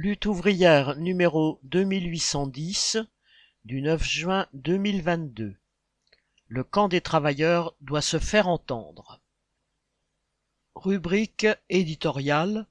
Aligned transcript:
Lutte 0.00 0.26
ouvrière 0.26 0.94
numéro 0.94 1.58
2810 1.64 2.98
du 3.64 3.82
9 3.82 4.00
juin 4.00 4.46
2022. 4.52 5.56
Le 6.46 6.62
camp 6.62 6.86
des 6.86 7.00
travailleurs 7.00 7.74
doit 7.80 8.00
se 8.00 8.20
faire 8.20 8.46
entendre. 8.46 9.20
Rubrique 10.76 11.48
éditoriale 11.68 12.68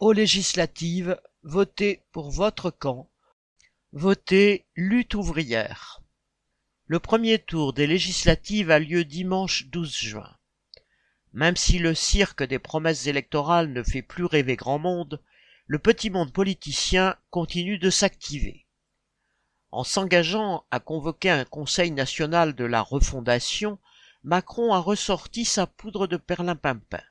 Aux 0.00 0.10
législatives, 0.10 1.20
votez 1.44 2.02
pour 2.10 2.32
votre 2.32 2.72
camp. 2.72 3.08
Votez 3.92 4.64
lutte 4.74 5.14
ouvrière. 5.14 6.02
Le 6.86 6.98
premier 6.98 7.38
tour 7.38 7.72
des 7.72 7.86
législatives 7.86 8.72
a 8.72 8.80
lieu 8.80 9.04
dimanche 9.04 9.66
12 9.66 9.96
juin. 9.96 10.36
Même 11.32 11.54
si 11.54 11.78
le 11.78 11.94
cirque 11.94 12.42
des 12.42 12.58
promesses 12.58 13.06
électorales 13.06 13.72
ne 13.72 13.84
fait 13.84 14.02
plus 14.02 14.24
rêver 14.24 14.56
grand 14.56 14.80
monde, 14.80 15.22
le 15.66 15.78
petit 15.78 16.10
monde 16.10 16.30
politicien 16.30 17.16
continue 17.30 17.78
de 17.78 17.88
s'activer. 17.88 18.66
En 19.70 19.82
s'engageant 19.82 20.66
à 20.70 20.78
convoquer 20.78 21.30
un 21.30 21.46
Conseil 21.46 21.90
national 21.90 22.54
de 22.54 22.66
la 22.66 22.82
refondation, 22.82 23.78
Macron 24.24 24.74
a 24.74 24.78
ressorti 24.78 25.46
sa 25.46 25.66
poudre 25.66 26.06
de 26.06 26.18
perlimpinpin. 26.18 27.02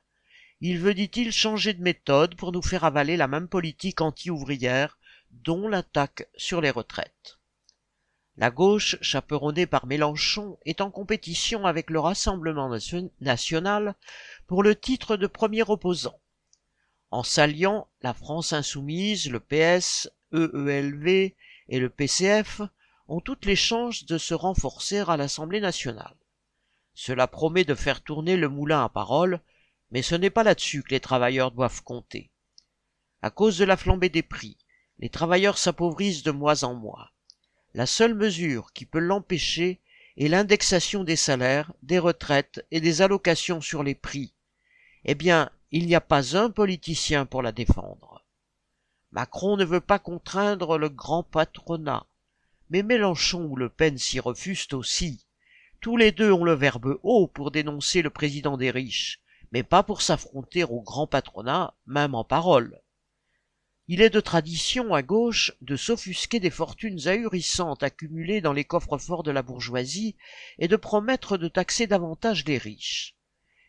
Il 0.60 0.78
veut, 0.78 0.94
dit-il, 0.94 1.32
changer 1.32 1.74
de 1.74 1.82
méthode 1.82 2.36
pour 2.36 2.52
nous 2.52 2.62
faire 2.62 2.84
avaler 2.84 3.16
la 3.16 3.26
même 3.26 3.48
politique 3.48 4.00
anti-ouvrière, 4.00 4.98
dont 5.32 5.66
l'attaque 5.66 6.28
sur 6.36 6.60
les 6.60 6.70
retraites. 6.70 7.38
La 8.36 8.52
gauche, 8.52 8.96
chaperonnée 9.00 9.66
par 9.66 9.86
Mélenchon, 9.86 10.58
est 10.64 10.80
en 10.80 10.92
compétition 10.92 11.66
avec 11.66 11.90
le 11.90 11.98
Rassemblement 11.98 12.72
national 13.20 13.96
pour 14.46 14.62
le 14.62 14.76
titre 14.76 15.16
de 15.16 15.26
premier 15.26 15.62
opposant. 15.68 16.20
En 17.14 17.22
s'alliant, 17.22 17.86
la 18.02 18.12
France 18.12 18.52
insoumise, 18.52 19.30
le 19.30 19.38
PS, 19.38 20.10
EELV 20.32 21.32
et 21.68 21.78
le 21.78 21.88
PCF 21.88 22.60
ont 23.06 23.20
toutes 23.20 23.46
les 23.46 23.54
chances 23.54 24.04
de 24.04 24.18
se 24.18 24.34
renforcer 24.34 24.98
à 24.98 25.16
l'Assemblée 25.16 25.60
nationale. 25.60 26.16
Cela 26.92 27.28
promet 27.28 27.62
de 27.62 27.76
faire 27.76 28.00
tourner 28.00 28.36
le 28.36 28.48
moulin 28.48 28.82
à 28.82 28.88
parole, 28.88 29.38
mais 29.92 30.02
ce 30.02 30.16
n'est 30.16 30.28
pas 30.28 30.42
là-dessus 30.42 30.82
que 30.82 30.90
les 30.90 30.98
travailleurs 30.98 31.52
doivent 31.52 31.84
compter. 31.84 32.32
À 33.22 33.30
cause 33.30 33.58
de 33.58 33.64
la 33.64 33.76
flambée 33.76 34.08
des 34.08 34.24
prix, 34.24 34.58
les 34.98 35.08
travailleurs 35.08 35.56
s'appauvrissent 35.56 36.24
de 36.24 36.32
mois 36.32 36.64
en 36.64 36.74
mois. 36.74 37.12
La 37.74 37.86
seule 37.86 38.14
mesure 38.14 38.72
qui 38.72 38.86
peut 38.86 38.98
l'empêcher 38.98 39.80
est 40.16 40.26
l'indexation 40.26 41.04
des 41.04 41.14
salaires, 41.14 41.72
des 41.84 42.00
retraites 42.00 42.66
et 42.72 42.80
des 42.80 43.02
allocations 43.02 43.60
sur 43.60 43.84
les 43.84 43.94
prix. 43.94 44.34
Eh 45.04 45.14
bien, 45.14 45.52
il 45.70 45.86
n'y 45.86 45.94
a 45.94 46.00
pas 46.00 46.36
un 46.36 46.50
politicien 46.50 47.26
pour 47.26 47.42
la 47.42 47.52
défendre. 47.52 48.24
Macron 49.12 49.56
ne 49.56 49.64
veut 49.64 49.80
pas 49.80 49.98
contraindre 49.98 50.78
le 50.78 50.88
grand 50.88 51.22
patronat, 51.22 52.06
mais 52.70 52.82
Mélenchon 52.82 53.44
ou 53.44 53.56
Le 53.56 53.68
Pen 53.68 53.98
s'y 53.98 54.20
refusent 54.20 54.72
aussi. 54.72 55.26
Tous 55.80 55.96
les 55.96 56.12
deux 56.12 56.32
ont 56.32 56.44
le 56.44 56.54
verbe 56.54 56.98
haut 57.02 57.26
pour 57.26 57.50
dénoncer 57.50 58.02
le 58.02 58.10
président 58.10 58.56
des 58.56 58.70
riches, 58.70 59.20
mais 59.52 59.62
pas 59.62 59.82
pour 59.82 60.02
s'affronter 60.02 60.64
au 60.64 60.80
grand 60.80 61.06
patronat, 61.06 61.74
même 61.86 62.14
en 62.14 62.24
parole. 62.24 62.80
Il 63.86 64.00
est 64.00 64.10
de 64.10 64.20
tradition 64.20 64.94
à 64.94 65.02
gauche 65.02 65.52
de 65.60 65.76
s'offusquer 65.76 66.40
des 66.40 66.50
fortunes 66.50 67.06
ahurissantes 67.06 67.82
accumulées 67.82 68.40
dans 68.40 68.54
les 68.54 68.64
coffres 68.64 68.98
forts 68.98 69.22
de 69.22 69.30
la 69.30 69.42
bourgeoisie 69.42 70.16
et 70.58 70.68
de 70.68 70.76
promettre 70.76 71.36
de 71.36 71.48
taxer 71.48 71.86
davantage 71.86 72.44
les 72.46 72.58
riches 72.58 73.14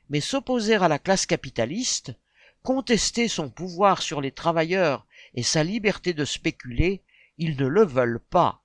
mais 0.10 0.22
s'opposer 0.22 0.76
à 0.76 0.88
la 0.88 1.00
classe 1.00 1.26
capitaliste, 1.26 2.14
contester 2.64 3.28
son 3.28 3.50
pouvoir 3.50 4.02
sur 4.02 4.22
les 4.22 4.32
travailleurs 4.32 5.06
et 5.34 5.44
sa 5.44 5.64
liberté 5.64 6.14
de 6.14 6.26
spéculer, 6.26 7.04
ils 7.38 7.58
ne 7.58 7.68
le 7.68 7.86
veulent 7.86 8.24
pas. 8.30 8.64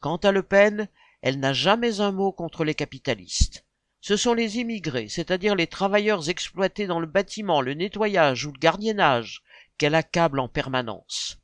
Quant 0.00 0.16
à 0.16 0.32
Le 0.32 0.42
Pen, 0.42 0.88
elle 1.20 1.38
n'a 1.38 1.52
jamais 1.52 2.00
un 2.00 2.10
mot 2.10 2.32
contre 2.32 2.64
les 2.64 2.74
capitalistes. 2.74 3.64
Ce 4.00 4.16
sont 4.16 4.34
les 4.34 4.58
immigrés, 4.58 5.08
c'est-à-dire 5.08 5.54
les 5.54 5.68
travailleurs 5.68 6.28
exploités 6.28 6.88
dans 6.88 6.98
le 6.98 7.06
bâtiment, 7.06 7.60
le 7.60 7.74
nettoyage 7.74 8.44
ou 8.44 8.52
le 8.52 8.58
gardiennage, 8.58 9.44
qu'elle 9.78 9.94
accable 9.94 10.40
en 10.40 10.48
permanence. 10.48 11.38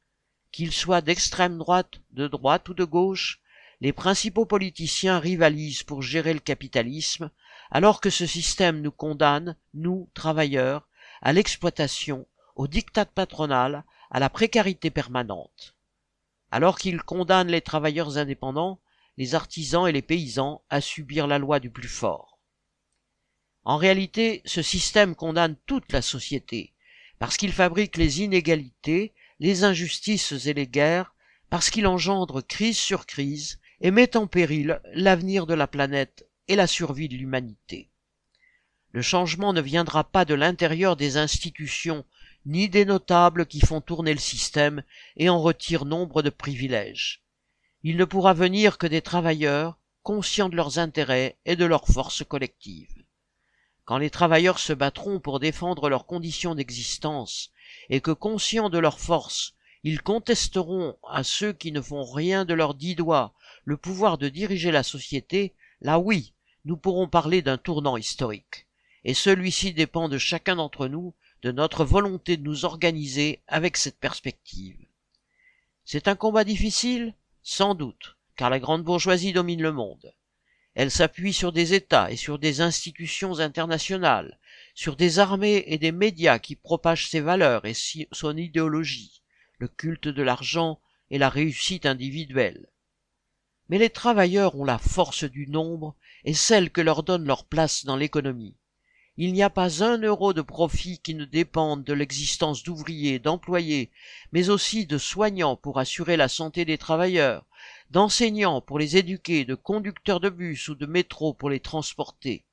Qu'ils 0.50 0.72
soient 0.72 1.00
d'extrême 1.00 1.58
droite, 1.58 2.00
de 2.10 2.26
droite 2.26 2.68
ou 2.68 2.74
de 2.74 2.84
gauche, 2.84 3.40
les 3.80 3.92
principaux 3.92 4.44
politiciens 4.46 5.20
rivalisent 5.20 5.84
pour 5.84 6.02
gérer 6.02 6.34
le 6.34 6.40
capitalisme, 6.40 7.30
alors 7.70 8.00
que 8.00 8.10
ce 8.10 8.26
système 8.26 8.80
nous 8.80 8.92
condamne, 8.92 9.56
nous, 9.74 10.08
travailleurs, 10.14 10.88
à 11.20 11.32
l'exploitation, 11.32 12.26
au 12.56 12.66
diktat 12.66 13.06
patronal, 13.06 13.84
à 14.10 14.20
la 14.20 14.30
précarité 14.30 14.90
permanente. 14.90 15.76
Alors 16.50 16.78
qu'il 16.78 17.02
condamne 17.02 17.48
les 17.48 17.60
travailleurs 17.60 18.16
indépendants, 18.16 18.80
les 19.16 19.34
artisans 19.34 19.86
et 19.86 19.92
les 19.92 20.02
paysans 20.02 20.62
à 20.70 20.80
subir 20.80 21.26
la 21.26 21.38
loi 21.38 21.60
du 21.60 21.70
plus 21.70 21.88
fort. 21.88 22.38
En 23.64 23.76
réalité, 23.76 24.40
ce 24.46 24.62
système 24.62 25.14
condamne 25.14 25.56
toute 25.66 25.92
la 25.92 26.00
société, 26.00 26.72
parce 27.18 27.36
qu'il 27.36 27.52
fabrique 27.52 27.96
les 27.96 28.22
inégalités, 28.22 29.12
les 29.40 29.64
injustices 29.64 30.46
et 30.46 30.54
les 30.54 30.66
guerres, 30.66 31.14
parce 31.50 31.68
qu'il 31.68 31.86
engendre 31.86 32.40
crise 32.42 32.78
sur 32.78 33.06
crise 33.06 33.60
et 33.80 33.90
met 33.90 34.16
en 34.16 34.26
péril 34.26 34.80
l'avenir 34.92 35.46
de 35.46 35.54
la 35.54 35.66
planète 35.66 36.27
et 36.48 36.56
la 36.56 36.66
survie 36.66 37.08
de 37.08 37.16
l'humanité. 37.16 37.88
Le 38.92 39.02
changement 39.02 39.52
ne 39.52 39.60
viendra 39.60 40.04
pas 40.04 40.24
de 40.24 40.34
l'intérieur 40.34 40.96
des 40.96 41.18
institutions, 41.18 42.04
ni 42.46 42.68
des 42.68 42.84
notables 42.84 43.46
qui 43.46 43.60
font 43.60 43.80
tourner 43.80 44.12
le 44.12 44.18
système 44.18 44.82
et 45.16 45.28
en 45.28 45.40
retirent 45.40 45.84
nombre 45.84 46.22
de 46.22 46.30
privilèges. 46.30 47.22
Il 47.82 47.96
ne 47.96 48.04
pourra 48.04 48.32
venir 48.32 48.78
que 48.78 48.86
des 48.86 49.02
travailleurs, 49.02 49.78
conscients 50.02 50.48
de 50.48 50.56
leurs 50.56 50.78
intérêts 50.78 51.36
et 51.44 51.54
de 51.54 51.66
leurs 51.66 51.86
forces 51.86 52.24
collectives. 52.24 53.04
Quand 53.84 53.98
les 53.98 54.10
travailleurs 54.10 54.58
se 54.58 54.72
battront 54.72 55.20
pour 55.20 55.40
défendre 55.40 55.88
leurs 55.88 56.06
conditions 56.06 56.54
d'existence, 56.54 57.52
et 57.90 58.00
que 58.00 58.10
conscients 58.10 58.70
de 58.70 58.78
leurs 58.78 59.00
forces, 59.00 59.54
ils 59.84 60.02
contesteront 60.02 60.96
à 61.08 61.22
ceux 61.22 61.52
qui 61.52 61.72
ne 61.72 61.80
font 61.80 62.04
rien 62.04 62.44
de 62.44 62.54
leurs 62.54 62.74
dix 62.74 62.94
doigts 62.94 63.34
le 63.64 63.76
pouvoir 63.76 64.18
de 64.18 64.28
diriger 64.28 64.70
la 64.70 64.82
société, 64.82 65.54
là 65.80 65.98
oui, 65.98 66.32
nous 66.64 66.76
pourrons 66.76 67.08
parler 67.08 67.42
d'un 67.42 67.58
tournant 67.58 67.96
historique. 67.96 68.66
Et 69.04 69.14
celui-ci 69.14 69.72
dépend 69.72 70.08
de 70.08 70.18
chacun 70.18 70.56
d'entre 70.56 70.88
nous, 70.88 71.14
de 71.42 71.52
notre 71.52 71.84
volonté 71.84 72.36
de 72.36 72.42
nous 72.42 72.64
organiser 72.64 73.42
avec 73.46 73.76
cette 73.76 73.98
perspective. 73.98 74.76
C'est 75.84 76.08
un 76.08 76.16
combat 76.16 76.44
difficile 76.44 77.14
Sans 77.42 77.74
doute, 77.74 78.16
car 78.36 78.50
la 78.50 78.58
grande 78.58 78.84
bourgeoisie 78.84 79.32
domine 79.32 79.62
le 79.62 79.72
monde. 79.72 80.14
Elle 80.74 80.90
s'appuie 80.90 81.32
sur 81.32 81.50
des 81.50 81.74
États 81.74 82.10
et 82.10 82.16
sur 82.16 82.38
des 82.38 82.60
institutions 82.60 83.40
internationales, 83.40 84.38
sur 84.74 84.94
des 84.94 85.18
armées 85.18 85.64
et 85.66 85.78
des 85.78 85.92
médias 85.92 86.38
qui 86.38 86.54
propagent 86.54 87.08
ses 87.08 87.20
valeurs 87.20 87.64
et 87.64 87.74
son 87.74 88.36
idéologie, 88.36 89.22
le 89.58 89.66
culte 89.66 90.08
de 90.08 90.22
l'argent 90.22 90.80
et 91.10 91.18
la 91.18 91.28
réussite 91.28 91.86
individuelle. 91.86 92.68
Mais 93.68 93.78
les 93.78 93.90
travailleurs 93.90 94.56
ont 94.56 94.64
la 94.64 94.78
force 94.78 95.24
du 95.24 95.46
nombre 95.46 95.94
et 96.24 96.34
celle 96.34 96.70
que 96.70 96.80
leur 96.80 97.02
donne 97.02 97.24
leur 97.24 97.44
place 97.44 97.84
dans 97.84 97.96
l'économie. 97.96 98.54
Il 99.20 99.32
n'y 99.32 99.42
a 99.42 99.50
pas 99.50 99.82
un 99.82 99.98
euro 99.98 100.32
de 100.32 100.42
profit 100.42 101.00
qui 101.00 101.14
ne 101.14 101.24
dépende 101.24 101.82
de 101.82 101.92
l'existence 101.92 102.62
d'ouvriers, 102.62 103.18
d'employés, 103.18 103.90
mais 104.30 104.48
aussi 104.48 104.86
de 104.86 104.96
soignants 104.96 105.56
pour 105.56 105.80
assurer 105.80 106.16
la 106.16 106.28
santé 106.28 106.64
des 106.64 106.78
travailleurs, 106.78 107.44
d'enseignants 107.90 108.60
pour 108.60 108.78
les 108.78 108.96
éduquer, 108.96 109.44
de 109.44 109.56
conducteurs 109.56 110.20
de 110.20 110.28
bus 110.28 110.68
ou 110.68 110.76
de 110.76 110.86
métro 110.86 111.34
pour 111.34 111.50
les 111.50 111.58
transporter. 111.58 112.44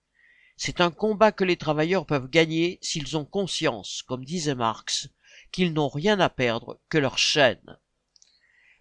C'est 0.58 0.82
un 0.82 0.90
combat 0.90 1.32
que 1.32 1.44
les 1.44 1.58
travailleurs 1.58 2.08
peuvent 2.08 2.30
gagner 2.30 2.80
s'ils 2.82 3.16
ont 3.16 3.26
conscience, 3.26 4.02
comme 4.02 4.26
disait 4.26 4.56
Marx, 4.56 5.10
qu'ils 5.52 5.72
n'ont 5.72 5.90
rien 5.90 6.20
à 6.20 6.30
perdre 6.30 6.80
que 6.90 6.98
leur 6.98 7.20
chaîne. 7.20 7.78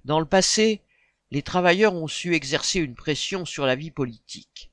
Dans 0.05 0.21
le 0.21 0.27
passé, 0.27 0.81
les 1.35 1.43
travailleurs 1.43 1.95
ont 1.95 2.07
su 2.07 2.33
exercer 2.33 2.79
une 2.79 2.95
pression 2.95 3.45
sur 3.45 3.67
la 3.67 3.75
vie 3.75 3.91
politique. 3.91 4.71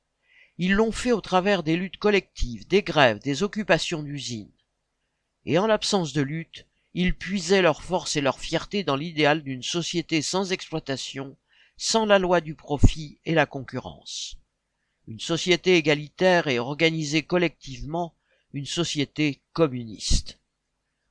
Ils 0.58 0.74
l'ont 0.74 0.92
fait 0.92 1.10
au 1.10 1.20
travers 1.20 1.64
des 1.64 1.76
luttes 1.76 1.96
collectives, 1.96 2.68
des 2.68 2.84
grèves, 2.84 3.18
des 3.18 3.42
occupations 3.42 4.04
d'usines. 4.04 4.52
Et 5.44 5.58
en 5.58 5.66
l'absence 5.66 6.12
de 6.12 6.22
lutte, 6.22 6.68
ils 6.94 7.16
puisaient 7.16 7.62
leur 7.62 7.82
force 7.82 8.14
et 8.14 8.20
leur 8.20 8.38
fierté 8.38 8.84
dans 8.84 8.94
l'idéal 8.94 9.42
d'une 9.42 9.64
société 9.64 10.22
sans 10.22 10.52
exploitation, 10.52 11.36
sans 11.76 12.06
la 12.06 12.20
loi 12.20 12.40
du 12.40 12.54
profit 12.54 13.18
et 13.24 13.34
la 13.34 13.46
concurrence. 13.46 14.36
Une 15.08 15.18
société 15.18 15.74
égalitaire 15.74 16.46
et 16.46 16.60
organisée 16.60 17.24
collectivement, 17.24 18.14
une 18.52 18.66
société 18.66 19.42
communiste. 19.52 20.38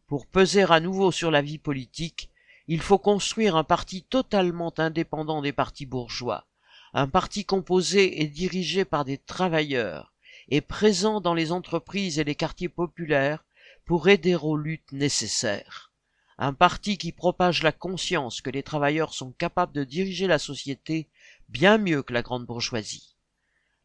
Pour 0.07 0.27
peser 0.27 0.63
à 0.69 0.79
nouveau 0.79 1.11
sur 1.11 1.29
la 1.29 1.41
vie 1.41 1.57
politique, 1.57 2.30
il 2.67 2.81
faut 2.81 2.99
construire 2.99 3.55
un 3.55 3.63
parti 3.63 4.03
totalement 4.03 4.73
indépendant 4.77 5.41
des 5.41 5.53
partis 5.53 5.85
bourgeois, 5.85 6.47
un 6.93 7.07
parti 7.07 7.45
composé 7.45 8.21
et 8.21 8.27
dirigé 8.27 8.85
par 8.85 9.05
des 9.05 9.17
travailleurs, 9.17 10.13
et 10.49 10.61
présent 10.61 11.21
dans 11.21 11.33
les 11.33 11.51
entreprises 11.51 12.19
et 12.19 12.23
les 12.23 12.35
quartiers 12.35 12.69
populaires 12.69 13.43
pour 13.85 14.09
aider 14.09 14.35
aux 14.35 14.57
luttes 14.57 14.91
nécessaires. 14.91 15.91
un 16.37 16.53
parti 16.53 16.97
qui 16.97 17.11
propage 17.11 17.61
la 17.61 17.71
conscience 17.71 18.41
que 18.41 18.49
les 18.49 18.63
travailleurs 18.63 19.13
sont 19.13 19.31
capables 19.31 19.73
de 19.73 19.83
diriger 19.83 20.25
la 20.25 20.39
société 20.39 21.07
bien 21.49 21.77
mieux 21.77 22.01
que 22.01 22.13
la 22.13 22.23
grande 22.23 22.47
bourgeoisie. 22.47 23.15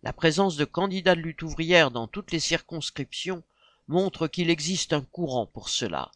La 0.03 0.13
présence 0.13 0.57
de 0.57 0.65
candidats 0.65 1.15
de 1.15 1.21
lutte 1.21 1.43
ouvrière 1.43 1.91
dans 1.91 2.07
toutes 2.07 2.33
les 2.33 2.41
circonscriptions 2.41 3.43
montre 3.89 4.27
qu'il 4.27 4.49
existe 4.49 4.93
un 4.93 5.03
courant 5.03 5.47
pour 5.47 5.69
cela. 5.69 6.11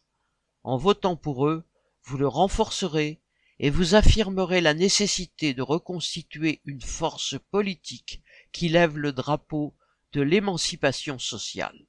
En 0.63 0.77
votant 0.77 1.15
pour 1.15 1.47
eux, 1.47 1.63
vous 2.03 2.17
le 2.17 2.27
renforcerez 2.27 3.21
et 3.59 3.69
vous 3.69 3.95
affirmerez 3.95 4.59
la 4.61 4.73
nécessité 4.73 5.53
de 5.53 5.61
reconstituer 5.61 6.61
une 6.65 6.81
force 6.81 7.35
politique 7.51 8.21
qui 8.51 8.69
lève 8.69 8.97
le 8.97 9.11
drapeau 9.11 9.75
de 10.13 10.21
l'émancipation 10.21 11.19
sociale. 11.19 11.85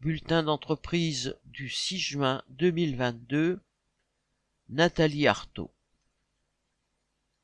Bulletin 0.00 0.42
d'entreprise 0.42 1.36
du 1.44 1.68
6 1.68 1.98
juin 1.98 2.42
2022 2.50 3.60
Nathalie 4.68 5.26
Artaud 5.26 5.72